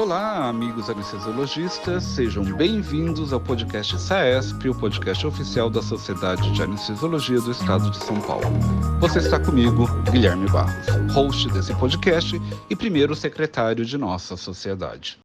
[0.00, 7.40] Olá, amigos anestesiologistas, sejam bem-vindos ao podcast SAESP, o podcast oficial da Sociedade de Anestesiologia
[7.40, 8.46] do Estado de São Paulo.
[9.00, 12.40] Você está comigo, Guilherme Barros, host desse podcast
[12.70, 15.18] e primeiro secretário de nossa sociedade.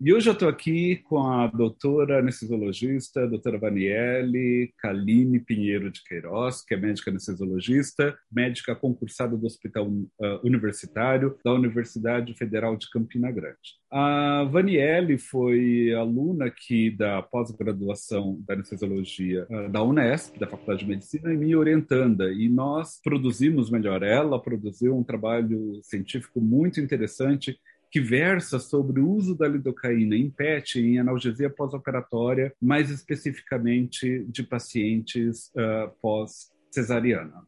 [0.00, 6.64] E hoje eu estou aqui com a doutora anestesiologista, doutora Vaniele Kaline Pinheiro de Queiroz,
[6.64, 10.06] que é médica anestesiologista, médica concursada do Hospital uh,
[10.44, 13.58] Universitário da Universidade Federal de Campina Grande.
[13.90, 20.90] A Vaniele foi aluna aqui da pós-graduação da anestesiologia uh, da Unesp, da Faculdade de
[20.90, 22.32] Medicina, e me orientanda.
[22.32, 27.58] E nós produzimos, melhor, ela produziu um trabalho científico muito interessante
[27.90, 34.42] que versa sobre o uso da lidocaína em PET, em analgesia pós-operatória, mais especificamente de
[34.42, 37.42] pacientes uh, pós-cesariana.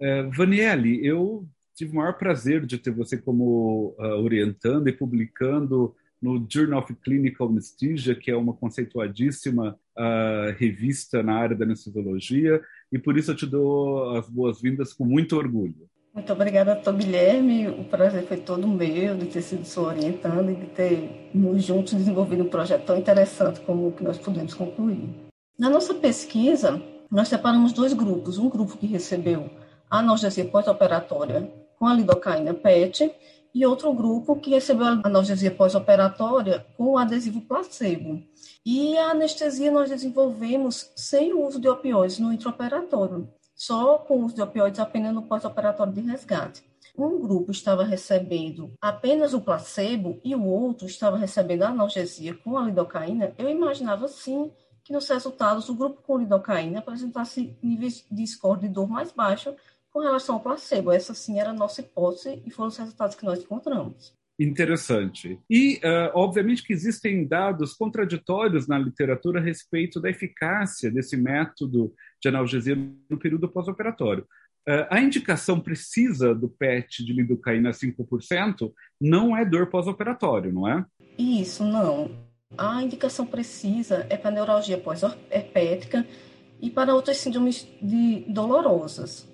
[0.00, 5.94] Uh, Vaniele, eu tive o maior prazer de ter você como uh, orientando e publicando
[6.20, 12.60] no Journal of Clinical Anesthesia, que é uma conceituadíssima uh, revista na área da anestesiologia,
[12.90, 15.88] e por isso eu te dou as boas-vindas com muito orgulho.
[16.16, 17.68] Muito obrigada, doutor Guilherme.
[17.68, 22.42] O prazer foi todo meu de ter sido sua orientando e de termos juntos desenvolvido
[22.42, 25.10] um projeto tão interessante como o que nós pudemos concluir.
[25.58, 28.38] Na nossa pesquisa, nós separamos dois grupos.
[28.38, 29.50] Um grupo que recebeu
[29.90, 33.14] analgesia pós-operatória com a lidocaína PET
[33.54, 38.22] e outro grupo que recebeu analgesia pós-operatória com adesivo placebo.
[38.64, 44.42] E a anestesia nós desenvolvemos sem o uso de opioides no intraoperatório só com de
[44.42, 46.62] opioides apenas no pós-operatório de resgate.
[46.96, 52.56] Um grupo estava recebendo apenas o placebo e o outro estava recebendo a analgesia com
[52.56, 54.52] a lidocaína, eu imaginava sim
[54.84, 59.54] que nos resultados o grupo com lidocaína apresentasse níveis de score de dor mais baixo
[59.90, 60.92] com relação ao placebo.
[60.92, 65.38] Essa sim era a nossa hipótese e foram os resultados que nós encontramos interessante.
[65.48, 71.94] E, uh, obviamente, que existem dados contraditórios na literatura a respeito da eficácia desse método
[72.20, 72.76] de analgesia
[73.08, 74.26] no período pós-operatório.
[74.68, 80.84] Uh, a indicação precisa do PET de lidocaína 5% não é dor pós-operatório, não é?
[81.16, 82.10] Isso, não.
[82.58, 86.06] A indicação precisa é para neuralgia pós-herpética
[86.60, 89.26] e para outras síndromes de dolorosas.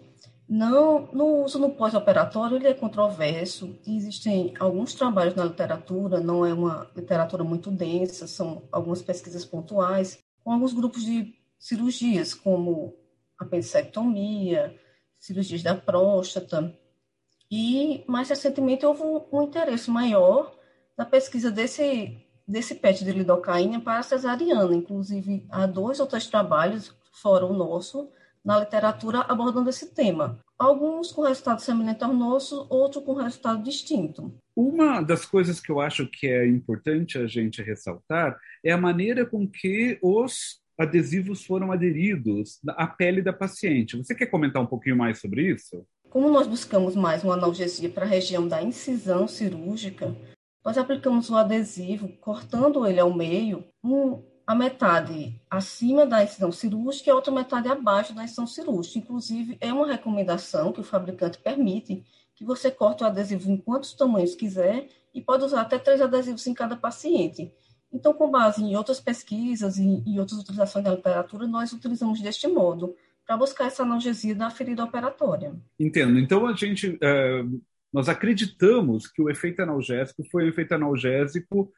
[0.48, 3.78] Não, no uso no pós-operatório ele é controverso.
[3.86, 10.18] Existem alguns trabalhos na literatura, não é uma literatura muito densa, são algumas pesquisas pontuais,
[10.44, 12.94] com alguns grupos de cirurgias, como
[13.38, 14.76] apendicectomia,
[15.18, 16.76] cirurgias da próstata.
[17.50, 20.56] E mais recentemente houve um, interesse maior
[20.96, 24.74] na pesquisa desse desse PET de lidocaína para cesariana.
[24.74, 28.10] Inclusive, há dois ou três trabalhos, fora o nosso,
[28.44, 30.40] na literatura abordando esse tema.
[30.58, 34.34] Alguns com resultado semelhante ao nosso, outros com resultado distinto.
[34.54, 39.24] Uma das coisas que eu acho que é importante a gente ressaltar é a maneira
[39.24, 43.96] com que os adesivos foram aderidos à pele da paciente.
[43.96, 45.84] Você quer comentar um pouquinho mais sobre isso?
[46.10, 50.14] Como nós buscamos mais uma analgesia para a região da incisão cirúrgica,
[50.64, 57.08] nós aplicamos o adesivo, cortando ele ao meio, um, a metade acima da incisão cirúrgica
[57.08, 58.98] e a outra metade abaixo da incisão cirúrgica.
[58.98, 62.04] Inclusive, é uma recomendação que o fabricante permite
[62.34, 66.46] que você corte o adesivo em quantos tamanhos quiser e pode usar até três adesivos
[66.46, 67.52] em cada paciente.
[67.92, 72.48] Então, com base em outras pesquisas e, e outras utilizações da literatura, nós utilizamos deste
[72.48, 75.54] modo para buscar essa analgesia da ferida operatória.
[75.78, 76.18] Entendo.
[76.18, 77.44] Então, a gente, é,
[77.92, 81.70] nós acreditamos que o efeito analgésico foi um efeito analgésico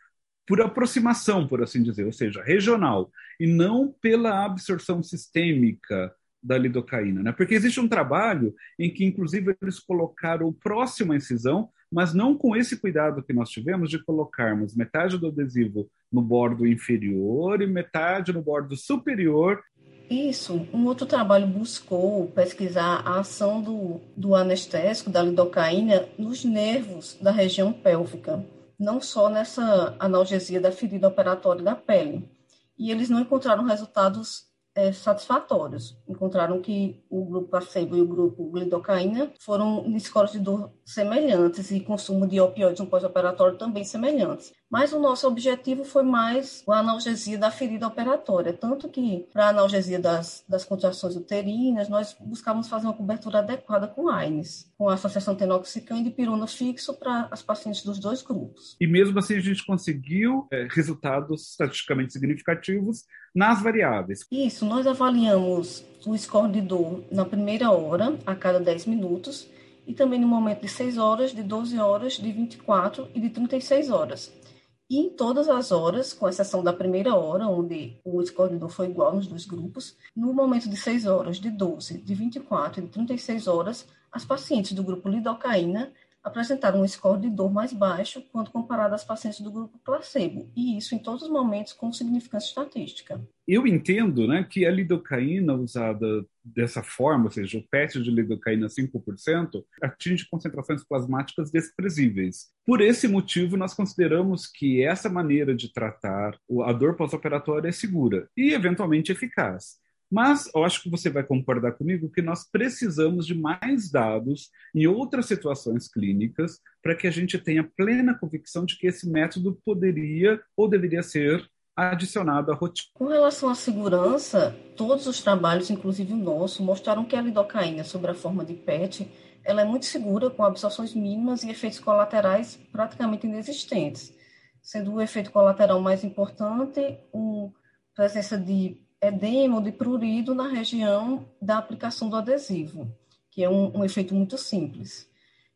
[0.46, 3.10] por aproximação, por assim dizer, ou seja, regional,
[3.40, 6.12] e não pela absorção sistêmica
[6.42, 7.32] da lidocaína, né?
[7.32, 12.54] Porque existe um trabalho em que, inclusive, eles colocaram próximo à incisão, mas não com
[12.54, 18.32] esse cuidado que nós tivemos de colocarmos metade do adesivo no bordo inferior e metade
[18.32, 19.62] no bordo superior.
[20.10, 20.68] Isso.
[20.70, 27.30] Um outro trabalho buscou pesquisar a ação do, do anestésico, da lidocaína, nos nervos da
[27.30, 28.44] região pélvica
[28.78, 32.28] não só nessa analgesia da ferida operatória da pele.
[32.76, 35.96] E eles não encontraram resultados é, satisfatórios.
[36.08, 41.70] Encontraram que o grupo placebo e o grupo glidocaína foram em escolas de dor semelhantes
[41.70, 44.52] e consumo de opioides no pós-operatório também semelhantes.
[44.74, 49.48] Mas o nosso objetivo foi mais a analgesia da ferida operatória, tanto que para a
[49.50, 54.94] analgesia das, das contrações uterinas, nós buscávamos fazer uma cobertura adequada com AINES, com a
[54.94, 58.76] associação tenoxicam e dipirona fixo para as pacientes dos dois grupos.
[58.80, 64.26] E mesmo assim a gente conseguiu é, resultados estatisticamente significativos nas variáveis.
[64.28, 69.48] Isso, nós avaliamos o score de dor na primeira hora, a cada 10 minutos,
[69.86, 73.90] e também no momento de 6 horas, de 12 horas, de 24 e de 36
[73.90, 74.43] horas.
[74.88, 79.14] E em todas as horas, com exceção da primeira hora, onde o escolhedor foi igual
[79.14, 83.46] nos dois grupos, no momento de 6 horas, de 12, de 24 e de 36
[83.46, 85.92] horas, as pacientes do grupo lidocaína
[86.24, 90.78] apresentaram um score de dor mais baixo quando comparado às pacientes do grupo placebo, e
[90.78, 93.20] isso em todos os momentos com significância estatística.
[93.46, 98.68] Eu entendo né, que a lidocaína usada dessa forma, ou seja, o PET de lidocaína
[98.68, 102.48] 5%, atinge concentrações plasmáticas desprezíveis.
[102.64, 108.28] Por esse motivo, nós consideramos que essa maneira de tratar a dor pós-operatória é segura
[108.34, 109.83] e, eventualmente, eficaz.
[110.10, 114.86] Mas eu acho que você vai concordar comigo que nós precisamos de mais dados em
[114.86, 120.40] outras situações clínicas para que a gente tenha plena convicção de que esse método poderia
[120.56, 122.88] ou deveria ser adicionado à rotina.
[122.94, 128.06] Com relação à segurança, todos os trabalhos, inclusive o nosso, mostraram que a lidocaína, sob
[128.06, 129.10] a forma de PET,
[129.44, 134.14] ela é muito segura, com absorções mínimas e efeitos colaterais praticamente inexistentes,
[134.62, 137.50] sendo o efeito colateral mais importante a
[137.94, 142.88] presença de edema ou de prurido na região da aplicação do adesivo,
[143.30, 145.08] que é um, um efeito muito simples.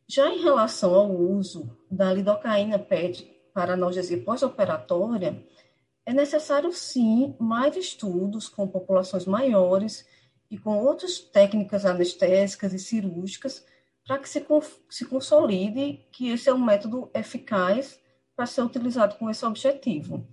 [0.06, 5.44] Já em relação ao uso da lidocaína PET para analgesia pós-operatória,
[6.06, 10.06] é necessário sim mais estudos com populações maiores
[10.50, 13.64] e com outras técnicas anestésicas e cirúrgicas
[14.06, 14.44] para que se,
[14.88, 18.00] se consolide que esse é um método eficaz
[18.34, 20.26] para ser utilizado com esse objetivo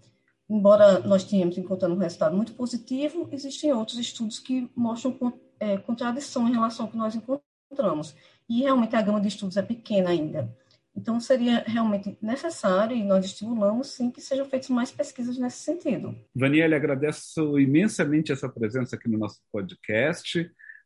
[0.49, 5.15] embora nós tenhamos encontrado um resultado muito positivo, existem outros estudos que mostram
[5.59, 8.15] é, contradição em relação ao que nós encontramos.
[8.47, 10.55] E realmente a gama de estudos é pequena ainda.
[10.95, 16.15] Então, seria realmente necessário, e nós estimulamos, sim, que sejam feitas mais pesquisas nesse sentido.
[16.33, 20.39] Vaniele, agradeço imensamente essa presença aqui no nosso podcast.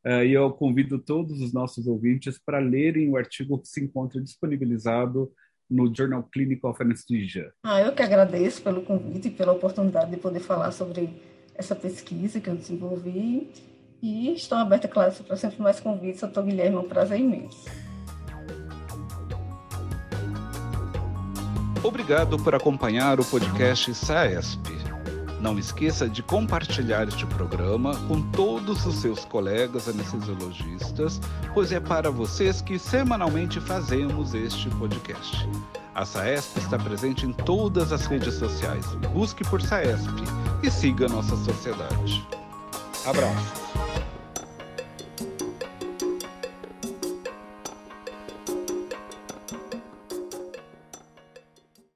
[0.03, 4.19] Uh, e eu convido todos os nossos ouvintes para lerem o artigo que se encontra
[4.19, 5.31] disponibilizado
[5.69, 7.51] no Journal Clinical of Anesthesia.
[7.63, 11.21] Ah, eu que agradeço pelo convite e pela oportunidade de poder falar sobre
[11.53, 13.51] essa pesquisa que eu desenvolvi.
[14.01, 16.21] E estou aberta, claro, para sempre mais convites.
[16.21, 17.69] Doutor Guilherme, é um prazer imenso.
[21.83, 24.88] Obrigado por acompanhar o podcast SAESP.
[25.39, 31.21] Não esqueça de compartilhar este programa com todos os seus colegas anestesiologistas,
[31.53, 35.47] pois é para vocês que semanalmente fazemos este podcast.
[35.95, 38.85] A SAESP está presente em todas as redes sociais.
[39.13, 40.23] Busque por SAESP
[40.61, 42.25] e siga nossa sociedade.
[43.05, 43.68] Abraço.